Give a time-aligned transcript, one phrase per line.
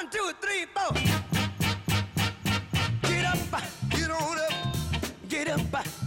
[0.00, 0.94] One, two, three, four.
[3.02, 4.54] Get up, get on up,
[5.28, 5.60] get up,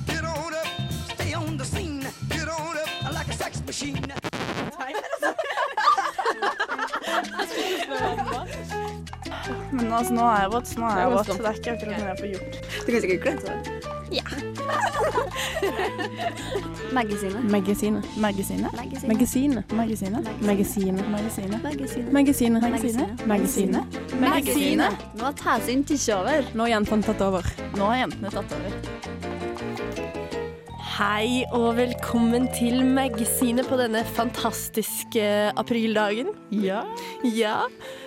[0.08, 0.68] get on up.
[1.14, 4.02] Stay on the scene, get on up like a sex machine.
[9.72, 11.28] Men altså, nå er jeg våt, nå er jeg våt.
[11.28, 12.52] Det er ikke akkurat noe jeg får gjort.
[12.74, 13.58] Du kan sikkert kle deg.
[14.10, 14.53] Magasinet.
[16.94, 17.44] Magasinet.
[17.50, 18.06] Magasinet.
[18.18, 18.74] Magasinet.
[19.08, 19.72] Magasinet.
[19.72, 20.32] Magasinet.
[20.42, 21.08] Magasinet.
[21.12, 21.64] Magasinet.
[22.14, 23.26] Magasinet.
[23.28, 23.86] Magasinet.
[24.20, 24.94] Magasinet.
[25.18, 26.46] Nå har Tæsin tisja over.
[26.54, 27.48] Nå har jentene tatt over.
[27.78, 28.72] Nå har jentene tatt over.
[30.94, 35.26] Hei og velkommen til Magasinet på denne fantastiske
[35.58, 36.30] aprildagen.
[36.54, 36.84] Ja.
[37.26, 37.64] Ja,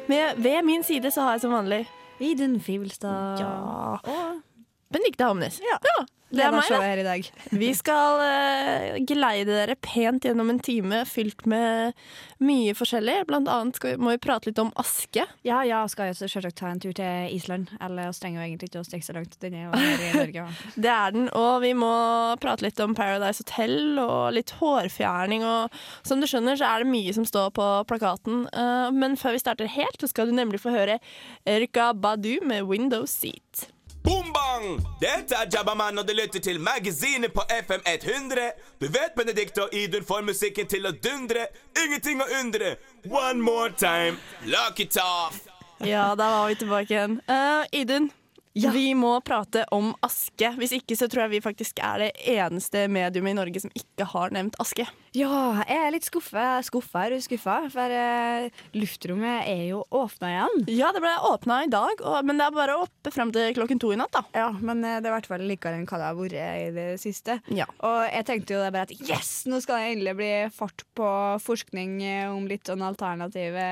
[0.07, 1.83] med, Ved min side så har jeg som vanlig
[2.23, 3.43] Idun Fivelstad.
[3.43, 3.99] Ja.
[4.07, 4.39] Og
[4.95, 5.35] Benedicte Ja
[5.67, 5.97] Ja.
[6.35, 7.27] Det er meg, her i dag.
[7.63, 11.95] Vi skal uh, geleide dere pent gjennom en time fylt med
[12.43, 13.21] mye forskjellig.
[13.29, 15.23] Blant annet skal vi, må vi prate litt om aske.
[15.47, 17.71] Ja, ja, skal jo selvsagt ta en tur til Island.
[17.79, 19.39] Eller vi trenger jo egentlig ikke å stikke så langt.
[19.43, 20.49] Den er jo her i Norge.
[20.87, 21.31] Det er den.
[21.39, 21.93] Og vi må
[22.43, 25.47] prate litt om Paradise Hotel og litt hårfjerning.
[25.47, 28.45] Og som du skjønner, så er det mye som står på plakaten.
[28.51, 30.99] Uh, men før vi starter helt, så skal du nemlig få høre
[31.47, 33.71] Erika Badu med Window Seat.
[34.07, 34.79] Boom bang!
[35.01, 38.53] Dette er Jabbaman, og du lytter til Magasinet på FM 100.
[38.79, 41.49] Du vet Benedikte og Idun får musikken til å dundre.
[41.83, 42.77] Ingenting å undre.
[43.11, 44.15] One more time.
[44.47, 45.41] Lock it off.
[45.83, 47.19] Ja, da var vi tilbake igjen.
[47.27, 48.07] Uh, Idun,
[48.55, 50.53] vi må prate om aske.
[50.55, 54.07] Hvis ikke så tror jeg vi faktisk er det eneste mediumet i Norge som ikke
[54.15, 54.87] har nevnt aske.
[55.17, 56.59] Ja, jeg er litt skuffa.
[56.67, 57.55] Skuffa er du skuffa?
[57.73, 60.67] For uh, luftrommet er jo åpna igjen.
[60.77, 63.81] Ja, det ble åpna i dag, og, men det er bare oppe frem til klokken
[63.81, 64.23] to i natt, da.
[64.37, 66.69] Ja, men uh, det er i hvert fall likere enn hva det har vært i
[66.77, 67.39] det siste.
[67.49, 67.69] Ja.
[67.87, 71.11] Og jeg tenkte jo det bare at yes, nå skal det endelig bli fart på
[71.47, 73.67] forskning eh, om litt sånn alternative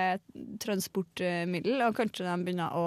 [0.65, 2.87] transportmiddel, og kanskje de begynner å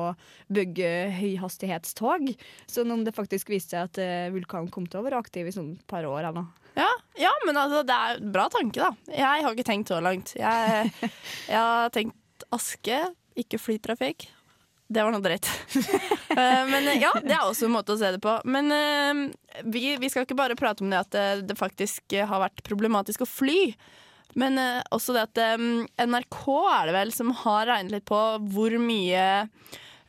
[0.50, 2.31] bygge høyhastighetstog.
[2.66, 5.53] Sånn om det faktisk viste seg at uh, vulkanen kom til å være aktiv i
[5.53, 6.66] sånn par år eller noe.
[6.78, 9.14] Ja, ja, men altså, det er en bra tanke, da.
[9.14, 10.36] Jeg har ikke tenkt så langt.
[10.38, 10.92] Jeg,
[11.52, 13.00] jeg har tenkt aske,
[13.38, 14.28] ikke flytrafikk.
[14.88, 15.50] Det var noe dritt.
[16.38, 18.30] Eh, men eh, ja, det er også en måte å se det på.
[18.46, 19.22] Men eh,
[19.66, 23.24] vi, vi skal ikke bare prate om det at det, det faktisk har vært problematisk
[23.26, 23.72] å fly.
[24.38, 24.59] Men
[24.94, 25.64] også det at
[26.06, 26.38] NRK
[26.76, 28.20] er det vel som har regnet litt på
[28.54, 29.24] hvor mye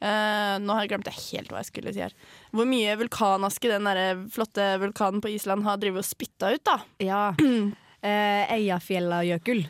[0.01, 2.15] eh, Nå har jeg glemt helt hva jeg skulle si her.
[2.55, 6.79] Hvor mye vulkanaske den der flotte vulkanen på Island har drevet og spytta ut, da.
[7.03, 7.25] Ja.
[7.39, 9.67] uh, Eiafjellajökull.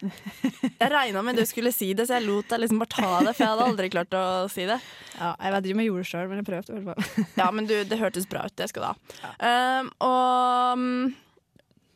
[0.00, 3.34] Jeg regna med du skulle si det, så jeg lot deg liksom bare ta det,
[3.34, 4.78] for jeg hadde aldri klart å si det.
[5.18, 7.26] Ja, jeg vet ikke om jeg gjorde det sjøl, men jeg prøvde i hvert fall.
[7.36, 8.56] Ja, men du, det hørtes bra ut.
[8.56, 9.34] Det skal du ha.
[9.44, 11.10] Um, og um,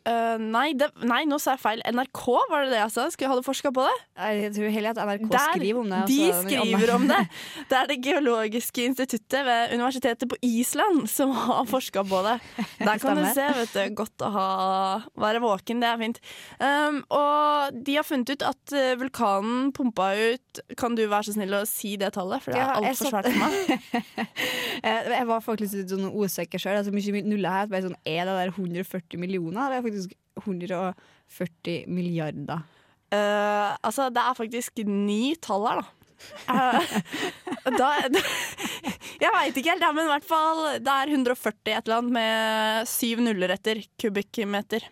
[0.08, 1.82] uh, nei, det, nei, nå sa jeg feil.
[1.94, 3.06] NRK, var det det jeg sa?
[3.12, 3.94] Skulle hadde forska på det?
[4.14, 6.00] Jeg tror heller at NRK Der, skriver om det.
[6.10, 7.20] de altså, den skriver om det.
[7.70, 12.36] Det er Det geologiske instituttet ved universitetet på Island som har forska på det.
[12.86, 13.94] Der kan du se, vet du.
[14.02, 14.46] Godt å ha,
[15.20, 16.20] være våken, det er fint.
[16.58, 21.34] Um, og de har funnet ut at uh, vulkanen pumpa ut Kan du være så
[21.36, 24.24] snill å si det tallet, for det er Ja, jeg altfor svært for meg.
[24.84, 26.78] Eh, Jeg var faktisk litt sånn usikker sjøl.
[26.80, 27.68] Altså, mye nuller her.
[27.70, 29.70] Bare sånn, er det der 140 millioner?
[29.70, 32.64] Det er det faktisk 140 milliarder?
[33.14, 35.86] Uh, altså, det er faktisk ni tall her, da.
[36.48, 36.80] Uh,
[37.78, 38.20] da, da
[39.20, 42.14] jeg veit ikke helt, ja, men i hvert fall det er 140 et eller annet
[42.16, 44.86] med syv nuller etter kubikkmeter.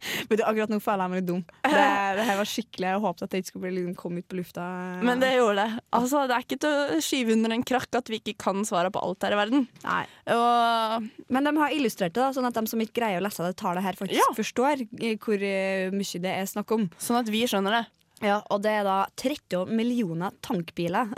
[0.30, 1.42] Men du, akkurat nå føler jeg meg litt dum.
[1.66, 1.84] Det,
[2.18, 4.38] det her var skikkelig Jeg håpet at det ikke skulle bli, liksom, komme ut på
[4.40, 4.64] lufta.
[5.06, 5.84] Men det gjorde det.
[6.00, 8.90] Altså, det er ikke til å skyve under en krakk at vi ikke kan svare
[8.94, 9.68] på alt her i verden.
[9.84, 10.02] Nei.
[10.36, 13.44] Og Men de har illustrert det, da, sånn at de som ikke greier å lese
[13.46, 14.28] det tallet her, faktisk Ja.
[14.36, 16.88] forstår eh, hvor eh, mye det er snakk om.
[16.98, 17.86] sånn at vi skjønner det.
[18.20, 21.08] Ja, Og det er da 30 millioner tankbiler.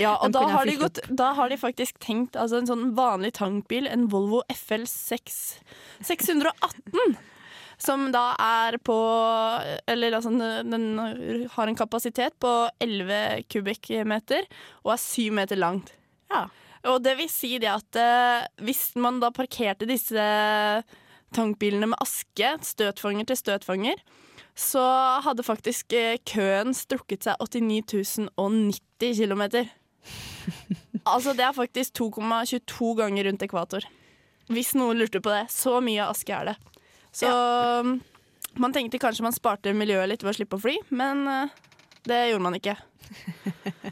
[0.00, 3.34] Ja, og da har, de gått, da har de faktisk tenkt altså en sånn vanlig
[3.36, 5.36] tankbil, en Volvo FL 6,
[6.08, 7.16] 618,
[7.80, 8.96] som da er på
[9.88, 10.32] Eller altså,
[10.66, 14.48] den har en kapasitet på 11 kubikkmeter
[14.84, 15.94] og er 7 meter langt.
[16.30, 16.48] Ja.
[16.88, 20.22] Og det vil si det at eh, hvis man da parkerte disse
[21.36, 24.00] tankbilene med aske, støtfanger til støtfanger,
[24.56, 24.82] så
[25.24, 29.44] hadde faktisk eh, køen strukket seg 89 090 km.
[31.04, 33.86] altså det er faktisk 2,22 ganger rundt ekvator.
[34.50, 35.44] Hvis noen lurte på det.
[35.52, 36.56] Så mye aske er det.
[37.12, 37.82] Så ja.
[38.60, 41.58] man tenkte kanskje man sparte miljøet litt ved å slippe å fly, men eh,
[42.08, 42.76] det gjorde man ikke.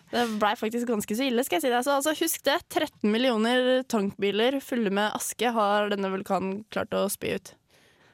[0.09, 1.85] Det blei faktisk ganske så ille, skal jeg si deg.
[1.85, 2.57] Så altså, husk det.
[2.73, 7.53] 13 millioner tankbiler fulle med aske har denne vulkanen klart å spy ut.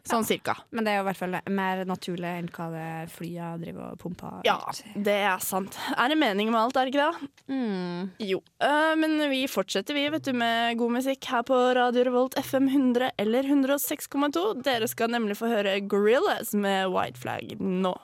[0.04, 0.52] Sånn cirka.
[0.76, 4.02] Men det er jo i hvert fall mer naturlig enn hva det flya driver og
[4.02, 4.58] pumper Ja,
[4.92, 5.78] det er sant.
[5.96, 7.28] Er det mening med alt, er det ikke det?
[7.48, 8.10] Mm.
[8.20, 8.42] Jo.
[8.60, 12.68] Uh, men vi fortsetter, vi, vet du, med god musikk her på Radio Revolt FM
[12.68, 14.44] 100 eller 106,2.
[14.66, 17.96] Dere skal nemlig få høre Gorillas med White Flag nå.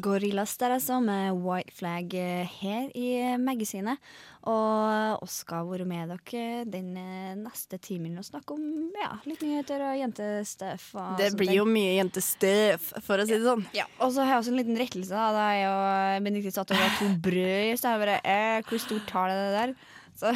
[0.00, 3.10] Gorillas der altså, med White Flag eh, her i
[3.42, 3.98] magasinet.
[4.48, 8.62] Og oss skal være med dere den eh, neste timen og snakke om
[8.96, 10.86] ja, litt nyheter og jentestuff.
[10.96, 13.66] og Det blir jo mye jentestøv, for å si det sånn.
[13.76, 15.12] Ja, og så har jeg også en liten rettelse.
[15.12, 17.72] da Da er jo Benedicte satt og to brød i.
[17.74, 19.74] Jeg bare, eh, Hvor stort tar det der?
[20.18, 20.32] Så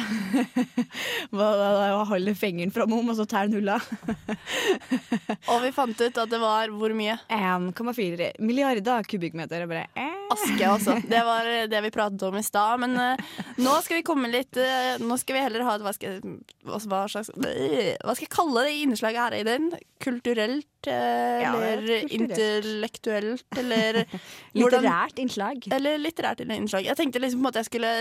[1.35, 3.75] var det da å holde fingeren framom, og så tar den hulla.
[5.51, 7.17] Og vi fant ut at det var hvor mye?
[7.31, 9.65] 1,4 milliarder kubikkmeter.
[9.69, 10.11] Bare, eh.
[10.33, 10.95] Aske, altså.
[11.05, 12.81] Det var det vi pratet om i stad.
[12.81, 15.93] Men uh, nå skal vi komme litt uh, Nå skal vi heller ha et hva
[15.93, 16.17] skal,
[16.65, 16.79] hva
[17.11, 19.69] slags Hva skal jeg kalle det innslaget her i den?
[20.01, 20.65] Kulturelt?
[20.89, 23.45] Uh, Ja, er eller intellektuelt?
[23.57, 25.69] Eller hvordan- Litterært innslag.
[25.77, 26.85] Eller litterært innslag.
[26.89, 27.93] Jeg tenkte liksom på måte jeg skulle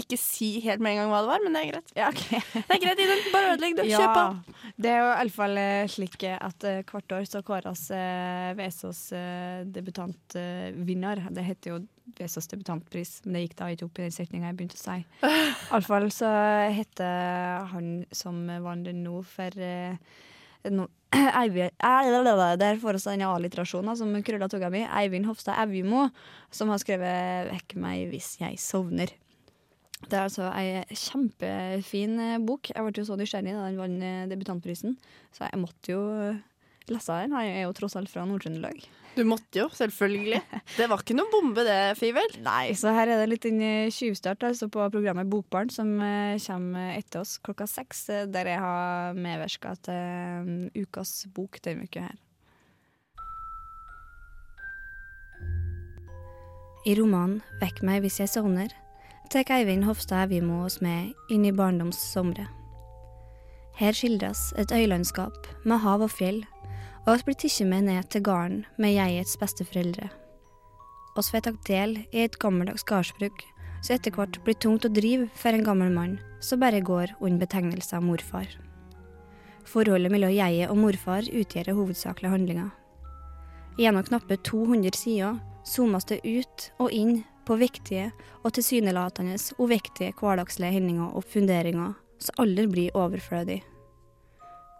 [0.00, 1.92] ikke si helt med en gang hva det var, men det er greit.
[1.94, 2.22] Ja, ok.
[2.68, 3.22] Det er greit, Iden.
[3.30, 3.86] Bare ødelegg det.
[3.92, 4.64] Kjør på.
[4.74, 8.50] Det er jo i alle fall eh, slik at uh, hvert år så kåres uh,
[8.58, 11.24] Vesås uh, debutantvinner.
[11.30, 11.80] det heter jo
[12.18, 14.98] Vesås debutantpris, men det gikk da ikke opp i den setninga jeg begynte å si.
[15.70, 16.30] Iallfall så
[16.74, 19.94] heter han som vant den nå for uh,
[20.70, 21.30] no eh,
[22.58, 24.84] Der får vi en alliterasjon som krølla tunga mi.
[24.84, 26.08] Eivind Hofstad Evjemo,
[26.50, 29.12] som har skrevet 'Vekk meg hvis jeg sovner'.
[30.10, 32.70] Det er altså ei kjempefin eh, bok.
[32.72, 34.98] Jeg ble jo så nysgjerrig da den vant eh, debutantprisen,
[35.34, 36.42] så jeg måtte jo eh,
[36.90, 37.36] lese den.
[37.40, 38.84] Jeg er jo tross alt fra Nord-Trøndelag.
[39.14, 40.40] Du måtte jo, selvfølgelig.
[40.78, 42.36] Det var ikke noen bombe, det, Fivel.
[42.44, 45.96] Nei, så her er det litt en eh, tjuvstart altså på programmet Bokbarn, som
[46.44, 52.08] kommer etter oss klokka seks, der jeg har medvirka til eh, ukas bok denne uka
[52.08, 52.20] her.
[56.84, 58.83] I romanen 'Vekk meg hvis jeg sovner'
[59.30, 62.46] tar Eivind Hofstad Evjemo oss med inn i barndomssomre.
[63.74, 66.44] Her skildres et øylandskap med hav og fjell,
[67.06, 70.10] og vi blir tatt med ned til gården med jegets besteforeldre.
[71.16, 73.42] Oss får tatt del i et gammeldags gardsbruk,
[73.82, 77.46] som etter hvert blir tungt å drive for en gammel mann som bare går under
[77.46, 78.48] betegnelsen morfar.
[79.64, 82.70] Forholdet mellom jeget og morfar utgjør hovedsakelig handlinga.
[83.80, 88.10] Gjennom knappe 200 sider zoomes det ut og inn på viktige
[88.42, 93.60] og tilsynelatende uviktige hverdagslige hendinger og funderinger som aldri blir overflødig.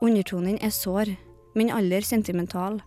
[0.05, 1.15] Undertonen er sår,
[1.55, 2.81] men aldri sentimental,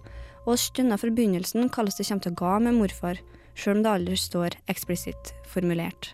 [0.46, 3.20] og oss skjønner fra begynnelsen kalles det kommer til å gå med morfar,
[3.58, 6.14] sjøl om det aldri står eksplisitt formulert.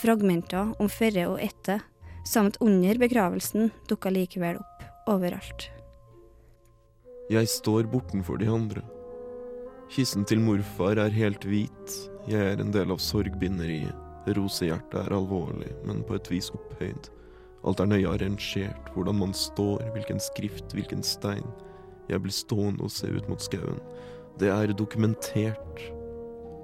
[0.00, 1.82] Fragmenter om førre og etter,
[2.28, 5.68] samt under begravelsen, dukker likevel opp overalt.
[7.30, 8.82] Jeg står bortenfor de andre.
[9.90, 11.96] Kissen til morfar er helt hvit,
[12.30, 14.06] jeg er en del av sorgbinderiet.
[14.36, 17.08] Rosehjertet er alvorlig, men på et vis opphøyd.
[17.66, 21.46] Alt er nøye arrangert, hvordan man står, hvilken skrift, hvilken stein.
[22.10, 23.80] Jeg blir stående og se ut mot skauen.
[24.38, 25.82] Det er dokumentert.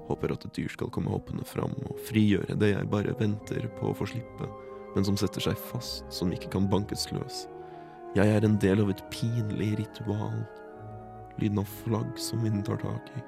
[0.07, 3.91] Håper at et dyr skal komme hoppende fram og frigjøre det jeg bare venter på
[3.91, 4.47] å få slippe,
[4.95, 7.43] men som setter seg fast, som ikke kan bankes løs.
[8.15, 10.45] Jeg er en del av et pinlig ritual.
[11.41, 13.25] Lyden av flagg som vinden tar tak i.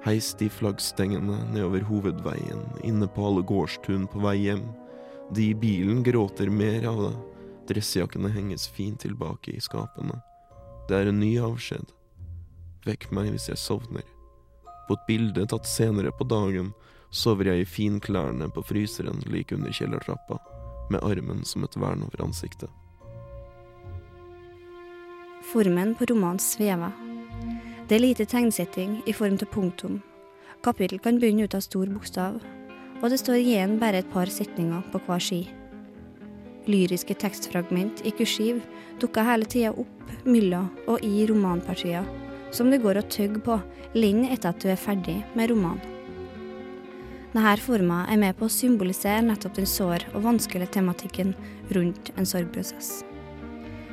[0.00, 4.64] Heis de flaggstengene nedover hovedveien, inne på alle gårdstun på vei hjem.
[5.36, 7.16] De i bilen gråter mer av det.
[7.70, 10.16] Dressjakkene henges fint tilbake i skapene.
[10.88, 11.92] Det er en ny avskjed.
[12.88, 14.06] Vekk meg hvis jeg sovner.
[14.88, 16.72] På et bilde tatt senere på dagen
[17.14, 20.40] sover jeg i finklærne på fryseren like under kjellertrappa,
[20.90, 22.72] med armen som et vern over ansiktet.
[25.52, 27.09] Formen på romanen svever.
[27.90, 29.94] Det er lite tegnsetting i form til punktum.
[30.62, 32.36] Kapittel kan begynne ut av stor bokstav,
[33.02, 35.40] og det står igjen bare et par setninger på hver ski.
[36.70, 38.62] Lyriske tekstfragment i kursiv
[39.02, 42.06] dukker hele tida opp mellom og i romanpartier,
[42.54, 43.58] som du går og tygger på
[43.98, 45.82] lenge etter at du er ferdig med romanen.
[47.34, 51.34] Denne forma er med på å symbolisere nettopp den sår og vanskelige tematikken
[51.74, 53.00] rundt en sorgprosess.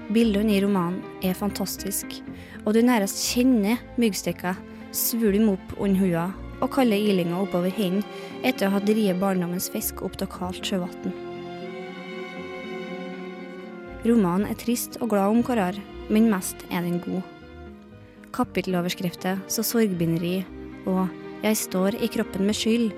[0.07, 2.21] Bildene i romanen er fantastiske,
[2.63, 4.53] og du nærmest kjenner myggstikka
[4.95, 6.27] svulme opp under hua
[6.63, 8.07] og kalde ilinga oppover hendene
[8.47, 11.11] etter å ha drevet barndommens fisk opp til kaldt sjøvann.
[14.07, 17.25] Romanen er trist og glad om hverandre, men mest er den god.
[18.31, 20.45] Kapitteloverskrifter så sorgbinderi
[20.87, 21.09] og
[21.43, 22.93] 'Jeg står i kroppen med skyld'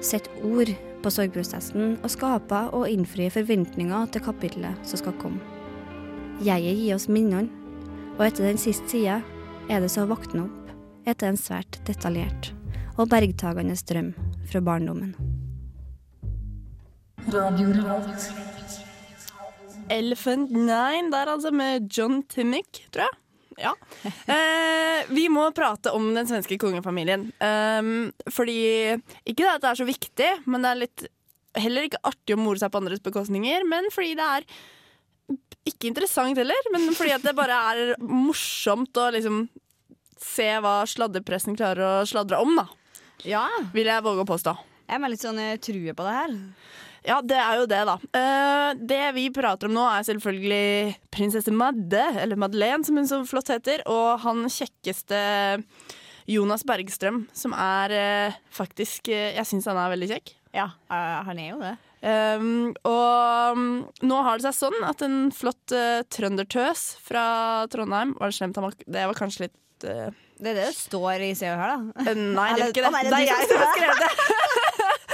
[0.00, 5.53] setter ord på sorgprosessen og skaper og innfrir forventninger til kapittelet som skal komme.
[6.42, 7.46] Jeget gir oss minnene,
[8.18, 9.20] og etter den siste sida
[9.70, 12.50] er det så å våkne opp etter en svært detaljert
[12.98, 14.10] og bergtagende drøm
[14.50, 15.14] fra barndommen.
[19.94, 23.20] Elephant Nine der, altså, med John Timmick, tror jeg.
[23.60, 23.74] Ja.
[24.04, 27.28] Eh, vi må prate om den svenske kongefamilien.
[27.38, 28.96] Um, fordi
[29.30, 31.06] Ikke at det er så viktig, men det er litt
[31.54, 33.66] heller ikke artig å more seg på andres bekostninger.
[33.68, 34.48] Men fordi det er
[35.68, 39.46] ikke interessant heller, men fordi det bare er morsomt å liksom
[40.20, 42.68] se hva sladrepressen klarer å sladre om, da.
[43.24, 44.56] Ja, Vil jeg våge å påstå.
[44.88, 46.34] jeg har litt sånn eh, true på det her.
[47.04, 47.98] Ja, det er jo det, da.
[48.16, 53.20] Uh, det vi prater om nå, er selvfølgelig prinsesse Madde, eller Madeleine, som hun så
[53.28, 55.18] flott heter, og han kjekkeste
[56.32, 60.32] Jonas Bergstrøm, som er uh, faktisk uh, Jeg syns han er veldig kjekk.
[60.54, 61.74] Ja, han er jo det.
[62.04, 63.68] Um, og um,
[64.04, 67.22] nå har det seg sånn at en flott uh, trøndertøs fra
[67.72, 68.58] Trondheim Var det slemt?
[68.84, 72.04] Det var kanskje litt uh, Det er det det står i Se og Hør, da.
[72.04, 72.90] eh, Nei, det er ikke det.
[72.90, 74.10] Å, nei, det er jeg som har skrevet det.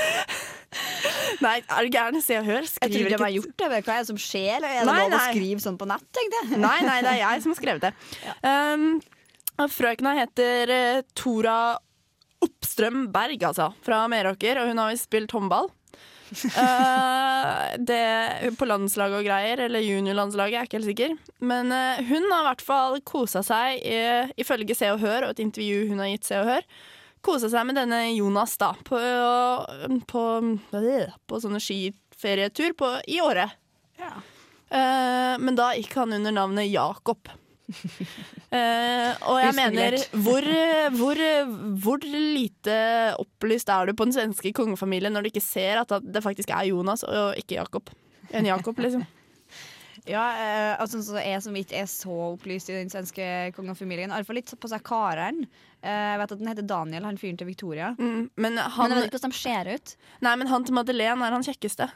[1.47, 2.21] nei, er du gæren?
[2.27, 3.71] Se og Hør Jeg tror de har gjort det.
[3.71, 4.53] men Hva er det som skjer?
[4.59, 6.23] Eller er det Nei, lov å skrive sånn på nett?
[6.57, 7.95] Nei, nei, det er jeg som har skrevet det.
[8.51, 8.87] Um,
[9.61, 10.71] og frøkena heter
[11.15, 11.59] Tora
[12.43, 15.69] Oppstrøm Berg, altså, fra Meråker, og hun har visst spilt håndball.
[16.31, 21.15] Eh, det, på landslaget og greier, eller juniorlandslaget, jeg er ikke helt sikker.
[21.43, 25.35] Men uh, hun har i hvert fall kosa seg, I ifølge Se og Hør og
[25.35, 26.69] et intervju hun har gitt Se og Hør,
[27.27, 29.01] kosa seg med denne Jonas da, på,
[30.11, 30.25] på,
[30.71, 33.59] på sånne skiferietur på, i året.
[34.71, 37.31] Eh, men da gikk han under navnet Jakob.
[38.51, 40.43] Eh, og jeg mener, hvor,
[40.99, 41.21] hvor,
[41.85, 42.75] hvor lite
[43.23, 46.67] opplyst er du på den svenske kongefamilien når du ikke ser at det faktisk er
[46.73, 47.93] Jonas og ikke Jakob?
[48.35, 49.07] En Jakob, liksom.
[50.09, 53.25] Ja, uh, altså, så jeg som ikke er så opplyst i den svenske
[53.55, 55.45] kongefamilien, iallfall litt på seg karen.
[55.85, 57.93] Eh, jeg vet at den heter Daniel, han fyren til Victoria.
[57.99, 59.95] Mm, men, Men jeg vet ikke hvordan de ser ut.
[60.25, 61.91] nei, men han til Madeleine er han kjekkeste.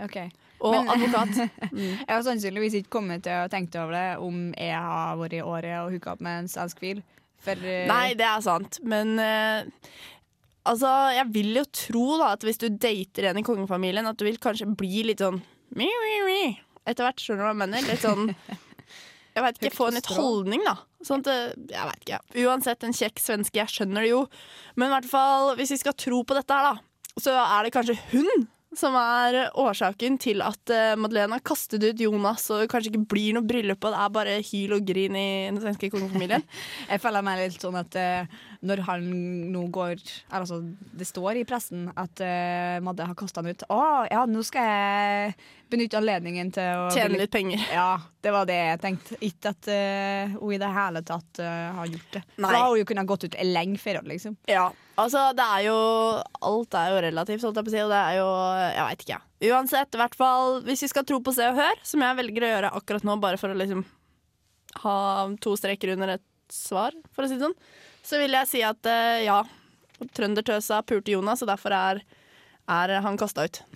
[0.00, 0.22] Ok
[0.60, 1.50] Og Men- advokat.
[1.72, 5.42] Jeg har sannsynligvis ikke kommet til å tenke over det om jeg har vært i
[5.44, 7.00] året og hooka opp med en svensk fyr.
[7.48, 9.64] Eh, Nei, det er sant, men uh,
[10.68, 14.26] Altså, jeg vil jo tro da at hvis du dater en i kongefamilien, at du
[14.26, 15.38] vil kanskje bli litt sånn
[15.72, 16.42] mi, mi, mi.
[16.84, 17.86] Etter hvert, skjønner du hva jeg mener?
[17.88, 18.28] Litt sånn
[19.34, 20.74] Jeg vet ikke, få en litt holdning, da.
[21.06, 22.20] Sånn at, eh, jeg vet ikke.
[22.44, 24.24] Uansett, en kjekk svenske, jeg skjønner det jo.
[24.76, 27.72] Men i hvert fall, hvis vi skal tro på dette her, da, så er det
[27.76, 32.92] kanskje hun som er årsaken til at uh, Madeleine har kastet ut Jonas, og kanskje
[32.92, 36.44] ikke blir noe bryllup, og det er bare hyl og grin i den svenske kongefamilien.
[36.92, 39.06] Jeg føler meg litt sånn at eh, når han
[39.52, 40.00] nå går
[40.36, 40.60] Altså,
[40.96, 43.64] det står i pressen at uh, Madde har kasta han ut.
[43.72, 45.34] Å ja, nå skal jeg
[45.72, 47.62] benytte anledningen til å Tjene litt penger.
[47.72, 49.18] Ja, det var det jeg tenkte.
[49.24, 52.24] Ikke at uh, hun i det hele tatt uh, har gjort det.
[52.36, 52.52] For Nei.
[52.52, 54.36] da har hun jo kunnet gått ut lenge før, liksom.
[54.50, 54.68] Ja,
[55.00, 55.78] altså det er jo
[56.50, 58.28] Alt er jo relativt, holdt jeg på å si, og det er jo
[58.60, 59.52] Jeg veit ikke, jeg.
[59.54, 62.44] Uansett, i hvert fall hvis vi skal tro på Se og Hør, som jeg velger
[62.44, 63.86] å gjøre akkurat nå, bare for å liksom
[64.84, 64.96] ha
[65.42, 67.56] to streker under et svar, for å si det sånn,
[68.02, 69.42] så vil jeg si at eh, ja,
[70.16, 72.02] trøndertøsa pulte Jonas, og derfor er,
[72.70, 73.62] er han kasta ut.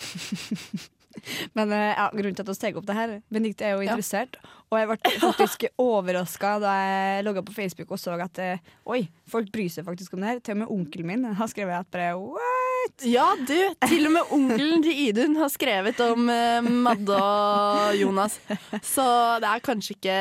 [1.52, 4.38] Men eh, ja, grunnen til at vi tar opp det her Benedicte er jo interessert,
[4.70, 9.04] og jeg ble faktisk overraska da jeg logga på Facebook og så at eh, oi,
[9.30, 10.42] folk bryr seg faktisk om det her.
[10.44, 13.06] Til og med onkelen min har skrevet at bare what?
[13.08, 18.38] Ja, du, til og med onkelen til Idun har skrevet om eh, Madde og Jonas,
[18.84, 19.06] så
[19.42, 20.18] det er kanskje ikke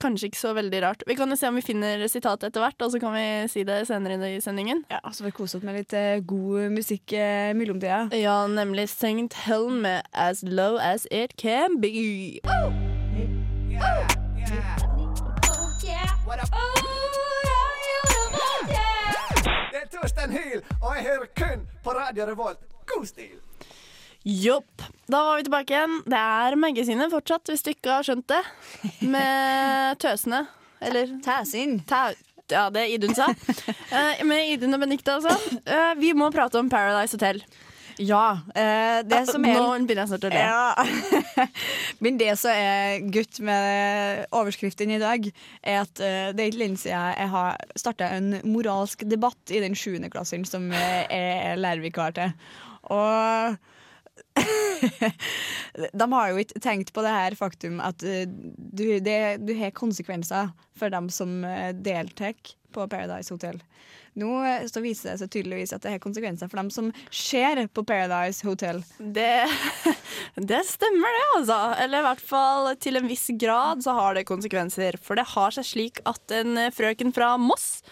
[0.00, 1.02] Kanskje ikke så veldig rart.
[1.06, 3.64] Vi kan jo se om vi finner sitatet etter hvert, og så kan vi si
[3.64, 4.84] det senere i sendingen.
[4.92, 8.02] Ja, så får vi kose oss med litt eh, god musikk uh, i mellomtida.
[8.12, 9.32] Ja, nemlig St.
[9.46, 11.88] Helen med As Low As It Can Be.
[19.72, 22.60] Det er Torstein Hyl, og jeg hører kun på Radio Revolt.
[22.86, 23.55] God stil!
[24.26, 24.82] Jopp.
[25.06, 26.00] Da var vi tilbake igjen.
[26.10, 28.40] Det er magasinet fortsatt, hvis du ikke har skjønt det.
[29.06, 30.46] Med tøsene.
[30.82, 31.78] Eller Tæsinn.
[31.86, 32.08] tæ...
[32.50, 33.26] Ja, det Idun sa.
[33.90, 35.32] Eh, med Idun og Benedicte, altså.
[35.66, 37.40] Eh, vi må prate om Paradise Hotel.
[37.98, 38.40] Ja.
[38.54, 40.42] eh, det som er Nå begynner jeg snart å le.
[40.44, 41.46] Ja.
[42.04, 45.26] Men det som er gutt med overskriften i dag,
[45.62, 49.62] er at eh, det er ikke lenge siden jeg har starta en moralsk debatt i
[49.64, 52.36] den sjuende klassen som jeg er lærervikar til.
[52.94, 53.56] Og
[55.96, 59.74] De har jo ikke tenkt på det her faktum at eh, du, det, du har
[59.76, 62.36] konsekvenser for dem som uh, deltar
[62.72, 63.60] på Paradise Hotel.
[64.16, 67.62] Nå eh, så viser det seg tydeligvis at det har konsekvenser for dem som ser
[67.68, 68.82] på Paradise Hotel.
[68.98, 69.46] Det,
[70.52, 71.60] det stemmer, det, altså.
[71.84, 75.00] Eller i hvert fall til en viss grad så har det konsekvenser.
[75.02, 77.82] For det har seg slik at en frøken fra Moss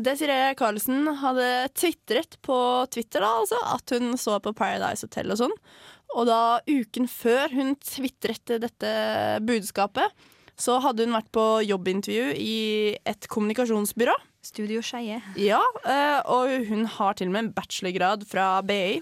[0.00, 2.56] Desiree Karlsen hadde tvitret på
[2.92, 5.56] Twitter da, altså, at hun så på Paradise Hotel og sånn.
[6.18, 8.90] Og da uken før hun tvitret dette
[9.46, 10.10] budskapet,
[10.60, 12.56] så hadde hun vært på jobbintervju i
[13.08, 14.16] et kommunikasjonsbyrå.
[14.44, 15.18] Studio Skeie.
[15.36, 19.00] Ja, eh, og hun har til og med en bachelorgrad fra BI.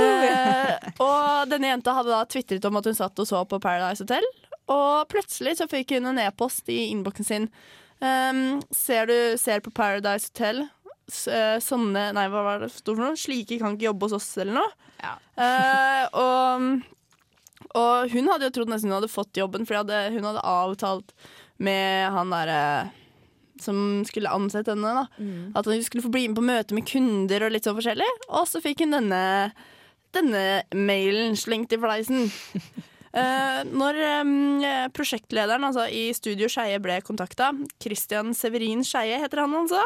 [0.00, 4.04] Eh, og denne jenta hadde da tvitret om at hun satt og så på Paradise
[4.04, 4.26] Hotel.
[4.70, 7.48] Og plutselig så fikk hun en e-post i innboksen sin.
[8.00, 10.62] Um, ser du ser på Paradise Hotel?
[11.30, 13.18] Eh, sånne Nei, hva var det for noe?
[13.18, 14.70] Slike kan ikke jobbe hos oss, eller noe.
[15.00, 15.14] Ja.
[15.40, 20.46] Eh, og, og hun hadde jo trodd nesten hun hadde fått jobben, for hun hadde
[20.46, 21.14] avtalt
[21.60, 22.62] med han derre
[23.60, 24.94] som skulle ansette henne.
[24.94, 25.52] da Mm.
[25.54, 28.08] At hun skulle få bli med på møte med kunder og litt sånn forskjellig.
[28.28, 29.52] Og så fikk hun denne,
[30.12, 32.30] denne mailen slengt i fleisen.
[33.12, 34.62] Uh, når um,
[34.96, 37.52] prosjektlederen altså, i Studio Skeie ble kontakta,
[37.82, 39.84] Christian Severin Skeie heter han altså,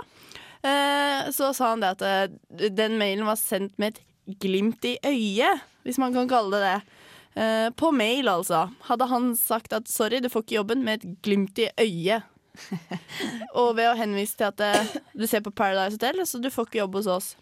[1.35, 5.65] så sa han det at eh, den mailen var sendt med et glimt i øyet,
[5.85, 7.01] hvis man kan kalle det det.
[7.35, 8.69] Eh, på mail, altså.
[8.89, 12.31] Hadde han sagt at sorry, du får ikke jobben med et glimt i øyet.
[13.59, 16.69] Og ved å henvise til at eh, du ser på Paradise Hotel, så du får
[16.69, 17.33] ikke jobb hos oss.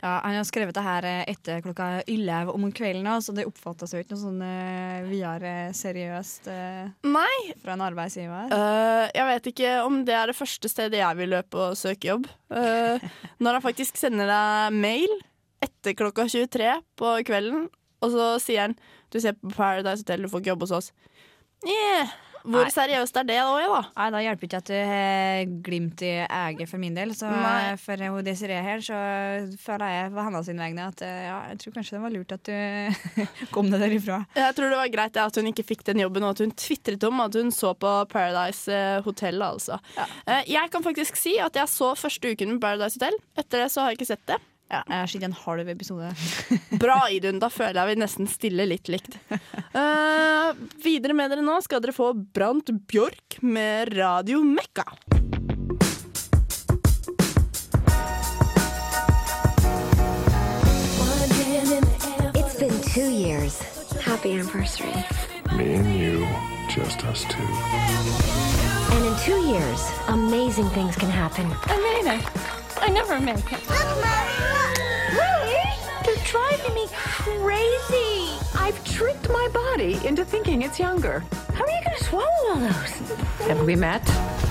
[0.00, 3.94] Ja, Han har skrevet det her eh, etter klokka 11 om kvelden, så det oppfattes
[3.94, 7.54] jo ikke noe sånn uh, videre seriøst uh, Nei.
[7.64, 8.52] fra en arbeidsgiver.
[8.52, 12.12] Uh, jeg vet ikke om det er det første stedet jeg vil løpe og søke
[12.12, 12.28] jobb.
[12.54, 13.08] Eh,
[13.42, 15.18] når han faktisk sender deg mail
[15.64, 17.66] etter klokka 23 på kvelden,
[17.98, 18.78] og så sier han
[19.10, 20.92] du ser på Paradise Hotel, du får ikke jobb hos oss.
[21.66, 22.14] Yeah.
[22.48, 22.72] Hvor Nei.
[22.72, 23.56] seriøst er det da?
[23.68, 23.80] da?
[23.98, 27.12] Nei, Da hjelper ikke at du har glimt i øyet for min del.
[27.16, 27.76] Så Nei.
[27.82, 28.98] for hun Desiree her, så
[29.60, 32.48] føler jeg på hennes vegne at eh, ja, jeg tror kanskje det var lurt at
[32.48, 33.24] du
[33.54, 34.22] kom deg derifra.
[34.38, 37.08] Jeg tror det var greit at hun ikke fikk den jobben, og at hun tvitret
[37.08, 39.42] om at hun så på Paradise eh, Hotel.
[39.44, 39.78] Altså.
[39.96, 40.08] Ja.
[40.48, 43.18] jeg kan faktisk si at jeg så første uken med Paradise Hotel.
[43.38, 44.40] Etter det så har jeg ikke sett det.
[44.68, 46.10] Ja, jeg har sett en halv episode.
[46.82, 47.38] Bra, Idun.
[47.40, 49.16] Da føler jeg vi nesten stiller litt likt.
[49.72, 50.52] Uh,
[50.84, 54.84] videre med dere nå skal dere få Brant Bjørk med Radio Mekka.
[62.36, 63.62] It's been two years.
[64.04, 64.92] Happy anniversary.
[65.56, 66.28] Me and you,
[66.68, 67.48] just us two.
[68.92, 71.46] And in two years, amazing things can happen.
[71.64, 72.47] I mean it.
[72.80, 73.60] I never make it.
[75.12, 75.70] Really?
[76.04, 78.38] They're driving me crazy.
[78.54, 81.24] I've tricked my body into thinking it's younger.
[81.54, 83.18] How are you going to swallow all those?
[83.46, 84.02] Have we met?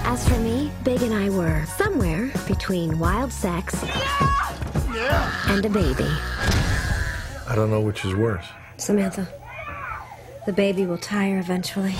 [0.05, 3.75] As for me, Big and I were somewhere between wild sex
[5.47, 6.07] and a baby.
[7.47, 8.45] I don't know which is worse.
[8.77, 9.27] Samantha,
[10.45, 11.95] the baby will tire eventually.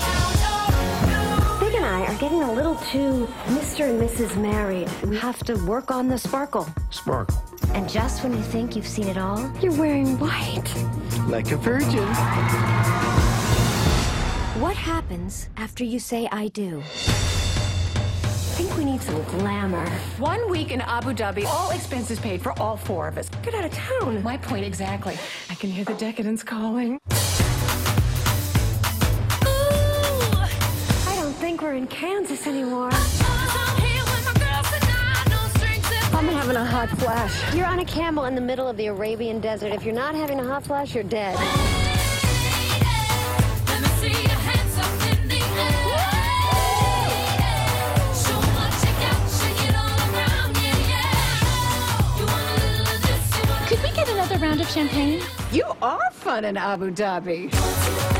[2.18, 3.88] Getting a little too Mr.
[3.88, 4.36] and Mrs.
[4.36, 4.88] Married.
[5.04, 6.66] We have to work on the sparkle.
[6.90, 7.40] Sparkle.
[7.74, 10.68] And just when you think you've seen it all, you're wearing white.
[11.28, 12.06] Like a virgin.
[14.60, 16.78] What happens after you say I do?
[16.80, 19.88] I think we need some glamour.
[20.18, 23.28] One week in Abu Dhabi, all expenses paid for all four of us.
[23.44, 24.20] Get out of town.
[24.24, 25.16] My point exactly.
[25.50, 26.98] I can hear the decadence calling.
[31.78, 32.90] In Kansas anymore.
[36.12, 37.54] I'm having a hot flash.
[37.54, 39.72] You're on a camel in the middle of the Arabian desert.
[39.72, 41.36] If you're not having a hot flash, you're dead.
[53.68, 55.22] Could we get another round of champagne?
[55.52, 58.17] You are fun in Abu Dhabi.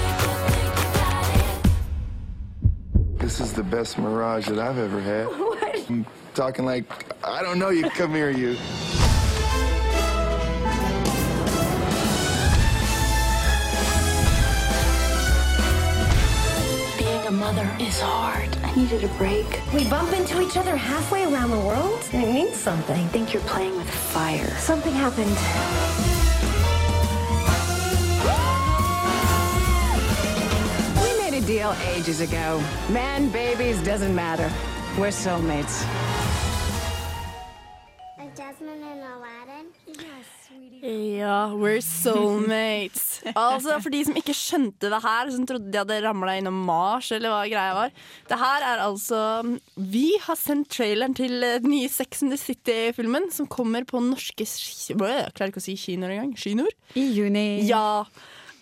[3.39, 5.27] This is the best mirage that I've ever had.
[5.39, 5.89] What?
[5.89, 6.85] I'm talking like,
[7.25, 7.89] I don't know you.
[7.91, 8.57] Come here, you.
[16.99, 18.49] Being a mother is hard.
[18.65, 19.47] I needed a break.
[19.73, 22.01] We bump into each other halfway around the world?
[22.13, 22.97] It means something.
[22.97, 24.51] I think you're playing with fire.
[24.59, 26.18] Something happened.
[31.49, 32.61] Deal ages ago.
[32.93, 34.51] Man, babies, doesn't matter.
[34.99, 35.81] We're soulmates.
[38.21, 39.73] Is Jasmine in Aladdin?
[39.87, 41.17] Yes, sweetie.
[41.17, 43.23] Ja, we're soulmates.
[43.35, 47.09] altså, For de som ikke skjønte det her, som trodde de hadde ramla innom Mars,
[47.17, 47.97] eller hva greia var.
[48.29, 49.25] Det her er altså
[49.81, 54.45] Vi har sendt traileren til den nye Sex and the City-filmen, som kommer på norske
[54.45, 56.37] Jeg klarer ikke å si kinoer engang.
[56.37, 56.77] Kinoer?
[56.93, 57.47] I juni.
[57.65, 58.05] Ja.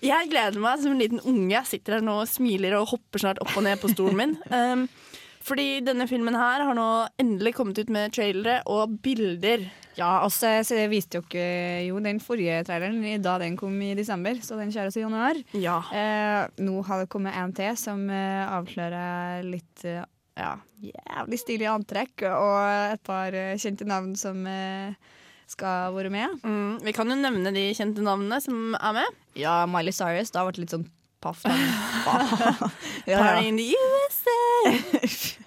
[0.04, 1.52] Jeg gleder meg som en liten unge.
[1.54, 4.36] Jeg sitter her nå og smiler og hopper snart opp og ned på stolen min.
[4.52, 4.86] Um,
[5.46, 6.86] fordi denne filmen her har nå
[7.22, 9.64] endelig kommet ut med trailere og bilder.
[9.96, 14.36] Ja, altså, så jeg viste dere jo den forrige traileren da den kom i desember,
[14.44, 15.40] så den kjøres i januar.
[15.56, 15.78] Ja.
[15.88, 20.04] Eh, nå har det kommet en til som eh, avslører litt eh,
[20.36, 20.52] ja,
[20.84, 22.58] jævlig stilig antrekk, og
[22.92, 25.14] et par eh, kjente navn som eh,
[25.50, 26.36] skal være med.
[26.42, 29.18] Mm, vi kan jo nevne de kjente navnene som er med.
[29.38, 30.32] Ja, Miley Cyrus.
[30.32, 30.86] Det har vært litt sånn
[31.22, 31.42] paff.
[33.06, 34.38] Party in the USA!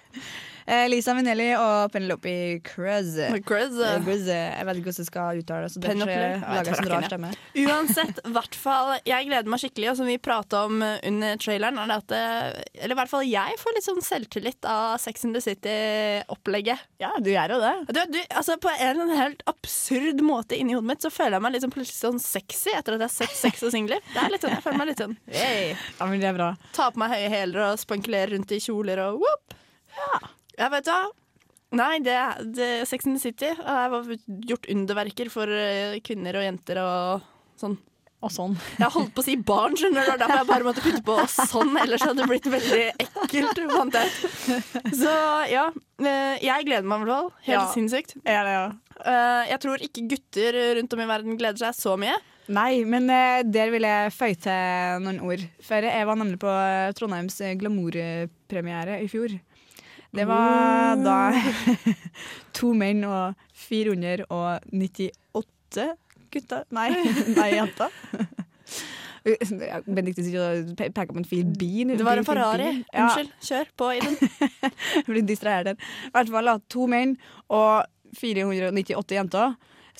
[0.70, 3.16] Eh, Lisa Minnelli og Penelope Cruz.
[3.46, 3.74] Cruz.
[3.82, 5.72] Eh, Cruz, eh, Jeg vet ikke hvordan jeg skal uttale det.
[5.74, 7.30] Så derfor lager jeg sånn rar stemme.
[7.64, 11.90] Uansett, hvert fall, jeg gleder meg skikkelig, og som vi prata om under traileren, er
[11.90, 12.22] det at det,
[12.84, 16.86] Eller i hvert fall jeg får litt sånn selvtillit av Sex in the City-opplegget.
[17.02, 17.74] Ja, du gjør jo det.
[17.90, 21.38] Du, du, altså På en eller annen helt absurd måte inni hodet mitt så føler
[21.40, 24.02] jeg meg sånn plutselig sånn sexy etter at jeg har sett Sex og singler.
[24.14, 25.74] Det er litt sånn, Jeg føler meg litt sånn hey.
[25.98, 26.52] Ja, men det er bra.
[26.76, 29.56] Ta på meg høye hæler og spankulere rundt i kjoler og whoop.
[30.60, 30.68] Ja.
[30.72, 31.02] vet du hva.
[31.80, 33.92] Nei, det, er Sex in the City har
[34.50, 37.28] gjort underverker for eh, kvinner og jenter og
[37.60, 37.76] sånn.
[38.20, 38.52] Og sånn.
[38.76, 40.16] Jeg holdt på å si barn, skjønner du.
[40.20, 43.60] Derfor jeg bare måtte putte på sånn, ellers hadde det blitt veldig ekkelt.
[43.70, 44.10] fant jeg.
[44.98, 45.14] Så
[45.48, 45.62] ja,
[46.04, 47.30] eh, jeg gleder meg i hvert fall.
[47.46, 47.62] Helt Ja.
[47.72, 48.16] sinnssykt.
[48.26, 48.66] Ja, ja.
[49.00, 52.18] Eh, Jeg tror ikke gutter rundt om i verden gleder seg så mye.
[52.50, 55.46] Nei, men der vil jeg føye til noen ord.
[55.62, 56.50] For jeg var nemlig på
[56.98, 59.38] Trondheims glamourpremiere i fjor.
[60.10, 61.30] Det var da
[62.56, 63.34] to menn og
[63.68, 65.84] 498
[66.30, 66.90] gutter Nei,
[67.38, 67.90] nei jenter.
[69.84, 70.22] Benedicte
[70.78, 71.88] peker på en fin bil.
[71.98, 72.68] Det var en Ferrari.
[72.70, 72.84] bil.
[72.94, 73.30] Ja, Unnskyld.
[73.44, 74.16] Kjør på, Idun.
[74.96, 75.76] jeg blir distrahert her.
[76.08, 77.12] I hvert fall to menn
[77.52, 77.84] og
[78.16, 79.48] 498 jenter.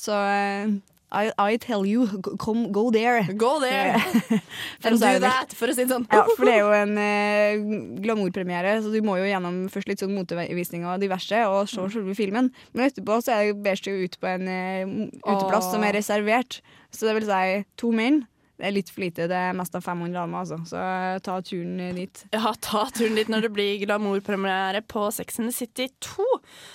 [0.01, 0.73] Så eh,
[1.13, 2.07] I, I tell you,
[2.39, 3.27] come, go there.
[3.35, 3.97] Go there.
[4.85, 6.07] And do that, for å si det sånn.
[6.13, 7.63] Ja, for det er jo en eh,
[8.05, 12.15] glamourpremiere, så du må jo gjennom først litt sånn motevisning og diverse, og se selve
[12.19, 12.53] filmen.
[12.73, 15.73] Men etterpå så er det bedst å ut på en eh, uteplass oh.
[15.75, 16.61] som er reservert.
[16.95, 18.25] Så det vil si to menn.
[18.61, 19.27] Det er litt for lite.
[19.31, 20.59] Det er mest av 500 damer, altså.
[20.69, 22.23] Så eh, ta turen dit.
[22.35, 26.27] Ja, ta turen dit når det blir glamourpremiere på Sex and the City 2.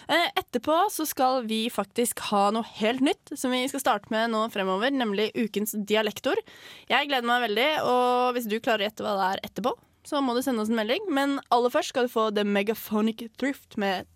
[0.10, 4.34] Eh, etterpå så skal vi faktisk ha noe helt nytt som vi skal starte med
[4.34, 6.42] nå fremover, nemlig ukens dialektord.
[6.90, 10.22] Jeg gleder meg veldig, og hvis du klarer å gjette hva det er etterpå, så
[10.22, 11.06] må du sende oss en melding.
[11.14, 14.10] Men aller først skal du få The Megaphonic Thrift med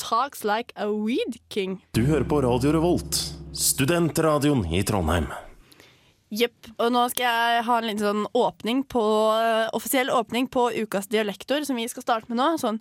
[0.00, 1.82] Talks Like a Weed King.
[1.92, 3.20] Du hører på Radio Revolt,
[3.52, 5.28] studentradioen i Trondheim.
[6.30, 6.68] Jepp.
[6.78, 9.02] Og nå skal jeg ha en liten sånn åpning på
[9.74, 12.52] Offisiell åpning på ukas dialektor, som vi skal starte med nå.
[12.62, 12.78] Sånn!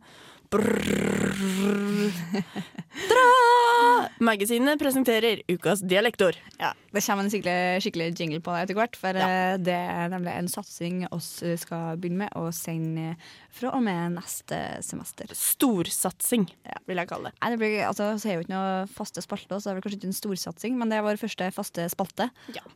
[4.20, 6.36] Magasinet presenterer ukas dialektord.
[6.58, 9.58] Ja, Det kommer en skikkelig, skikkelig jingle på det etter hvert, for ja.
[9.62, 13.14] det er nemlig en satsing oss eh, skal begynne med å sende
[13.54, 15.30] fra og med neste semester.
[15.38, 16.50] Storsatsing,
[16.90, 17.38] vil jeg kalle det.
[17.44, 20.02] Nei, det blir, altså, så er jo ikke noe faste spalte, så det vel kanskje
[20.02, 22.26] ikke en storsatsing, men det er vår første faste spalte.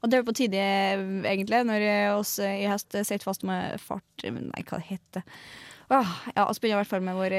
[0.04, 0.64] Og det er på tide,
[1.26, 5.26] egentlig, når oss i høst sitter fast med fart Nei, hva det heter
[5.92, 7.34] Åh, ja, Vi begynner i hvert fall med vår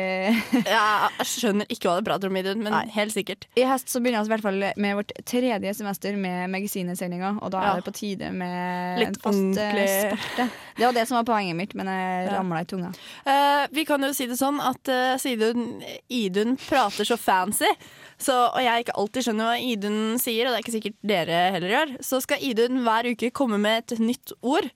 [0.68, 3.46] ja, Jeg skjønner ikke hva det prater om, Idun, men helt sikkert.
[3.56, 7.50] I høst så begynner vi i hvert fall med vårt tredje semester med Magasinet-sendinga, og
[7.54, 7.72] da Ja.
[7.72, 10.48] er det på tide med Litt en fast eh, spalte.
[10.76, 12.92] Det var det som var poenget mitt, men jeg ramla i tunga.
[13.26, 15.80] Uh, vi kan jo si det sånn at uh, siden
[16.12, 17.70] Idun prater så fancy,
[18.18, 21.40] så, og jeg ikke alltid skjønner hva Idun sier, og det er ikke sikkert dere
[21.54, 24.68] heller gjør, så skal Idun hver uke komme med et nytt ord.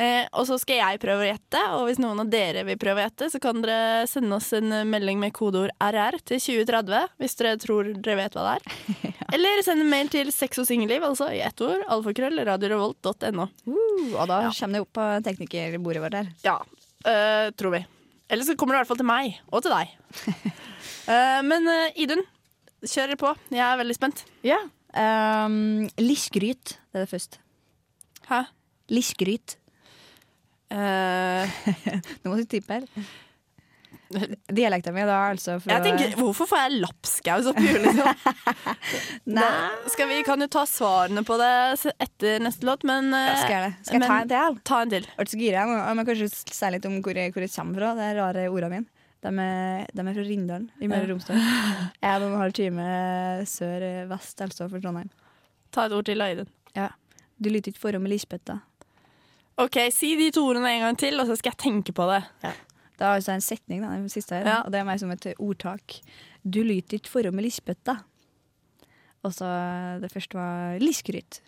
[0.00, 3.02] Eh, og så skal jeg prøve å gjette, og hvis noen av dere vil prøve
[3.02, 7.38] å gjette, så kan dere sende oss en melding med kodeord RR til 2030, hvis
[7.40, 9.16] dere tror dere vet hva det er.
[9.34, 13.48] Eller send en mail til sex og singelliv, altså i ett ord, alfakrøll, radiorevolt.no.
[13.66, 16.30] Uh, og da kommer det opp på teknikerbordet vårt her.
[16.44, 16.58] Ja,
[17.06, 17.84] eh, tror vi.
[18.28, 20.54] Eller så kommer det i hvert fall til meg, og til deg.
[21.04, 22.22] Eh, men øh, Idun,
[22.80, 23.34] kjør på.
[23.52, 24.22] Jeg er veldig spent.
[24.40, 24.56] Ja.
[24.96, 27.36] Um, Lisgryt, det er det først.
[28.30, 28.38] Hæ?
[28.88, 29.58] Liskgryt.
[32.22, 32.88] Nå må du tippe her.
[34.54, 35.56] Dialekta mi da, altså.
[35.66, 38.08] Jeg tenker, Hvorfor får jeg lapskaus oppi huet, liksom?
[39.38, 39.48] Da
[39.90, 41.50] skal vi kan jo ta svarene på det
[42.04, 43.72] etter neste låt, men Ja, skal jeg det?
[43.88, 44.58] Skal jeg ta en til?
[44.70, 45.08] Ta en til.
[45.08, 45.64] Jeg ble så gira.
[45.80, 47.94] Jeg må kanskje si litt om hvor jeg, hvor jeg kommer fra.
[47.98, 48.90] Det er rare ordene mine.
[49.24, 51.38] De er, de er fra Rindalen i Møre og Romsdal.
[51.40, 52.88] Jeg er noen halv time
[53.48, 55.08] sør-vest altså for Trondheim.
[55.72, 56.50] Ta et ord til, Aiden.
[56.76, 56.90] Ja.
[57.40, 58.58] Du lytter ikke forhånd med Lisbeth, da.
[59.60, 62.22] OK, si de to ordene en gang til, og så skal jeg tenke på det.
[62.42, 64.56] Det er altså en setning, da, den siste her, Ja.
[64.64, 66.00] og det er mer som et ordtak.
[66.44, 67.96] Du lyter ikke for med Lisbeth, da.
[69.24, 69.46] Og så
[70.02, 71.40] det første var Liskryt.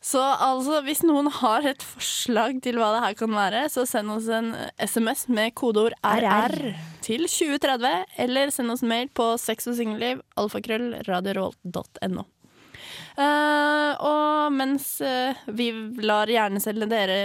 [0.00, 4.12] Så altså, hvis noen har et forslag til hva det her kan være, så send
[4.14, 6.54] oss en SMS med kodeord RR
[7.02, 12.22] til 2030, eller send oss mail på sex og singelliv, alfakrøll, radiorevolt.no.
[13.18, 15.72] Eh, og mens uh, vi
[16.06, 17.16] lar hjernecellene dere,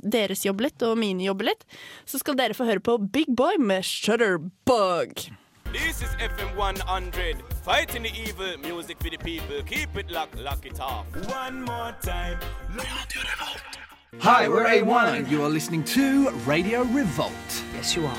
[0.00, 1.66] deres jobbe litt, og mine jobbe litt,
[2.08, 5.28] så skal dere få høre på Big Boy med Shutterbug.
[5.74, 9.62] This is FM 100, fighting the evil, music for the people.
[9.66, 11.04] Keep it locked, lock it off.
[11.28, 12.38] One more time.
[12.70, 13.76] Radio Revolt.
[14.20, 17.62] Hi, we're A1 and you are listening to Radio Revolt.
[17.74, 18.16] Yes, you are.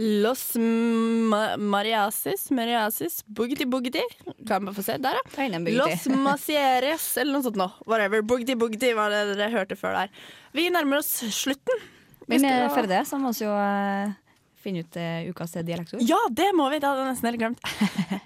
[0.00, 4.02] Los ma Mariasis, Mariasis, Boogity Boogity.
[4.48, 4.96] Kan man få se?
[4.98, 5.58] Der, ja.
[5.76, 7.68] Los Macieres, eller noe sånt nå.
[7.84, 8.24] Whatever.
[8.24, 10.24] Boogity Boogity var det dere hørte før der.
[10.56, 11.84] Vi nærmer oss slutten.
[12.26, 14.14] Vi Men eh, før det så må vi jo eh,
[14.62, 16.04] finne ut uh, ukas dialektord.
[16.06, 16.78] Ja, det må vi!
[16.80, 17.66] Det hadde jeg nesten helt glemt.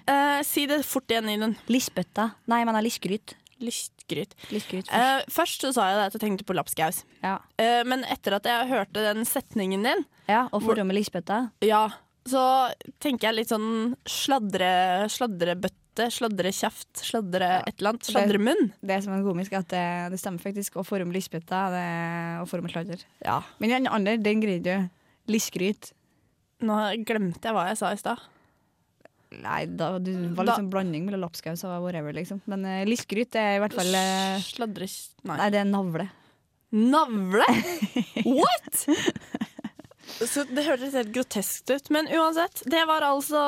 [0.07, 1.57] uh, si det fort igjen, Idun.
[1.71, 2.31] Lisbøtta.
[2.47, 3.35] Nei, jeg mener Liskryt.
[3.63, 4.35] Lystgryt.
[4.53, 7.03] Lystgryt uh, først så sa jeg det at jeg tenkte på lapskaus.
[7.23, 7.37] Ja.
[7.59, 11.87] Uh, men etter at jeg hørte den setningen din, ja, og forholdet med Lisbøtta, ja,
[12.27, 12.43] så
[13.03, 14.69] tenker jeg litt sånn sladre,
[15.11, 18.09] sladrebøtte, sladrekjeft, sladre et eller annet.
[18.11, 18.71] Sladremunn.
[18.85, 20.77] Det som er komisk, er at det, det stemmer faktisk.
[20.77, 21.63] Å forme Lisbøtta
[22.43, 23.01] og forme sladder.
[23.23, 23.39] Ja.
[23.63, 24.91] Men den andre, den greide du.
[25.31, 25.91] Lysgryt.
[26.63, 26.75] Nå
[27.07, 28.21] glemte jeg hva jeg sa i stad.
[29.43, 32.39] Nei, da, det var Da- liksom blanding mellom lapskaus og whatever, liksom.
[32.47, 34.95] Men uh, lillskryt er i hvert fall uh, Sladres...
[35.27, 35.35] Nei.
[35.41, 36.07] Nei, det er navle.
[36.71, 37.47] Navle?
[38.37, 38.85] What?!
[40.17, 41.89] Så det hørtes helt groteskt ut.
[41.93, 43.41] Men uansett, det var altså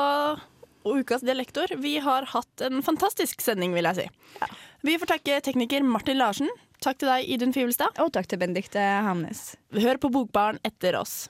[0.85, 1.71] ukas dialektor.
[1.79, 4.49] Vi har hatt en fantastisk sending, vil jeg si.
[4.85, 6.51] Vi får takke tekniker Martin Larsen.
[6.83, 7.97] Takk til deg, Idun Fivelstad.
[8.03, 9.53] Og takk til Benedicte Hamnes.
[9.75, 11.29] Hør på Bokbarn etter oss.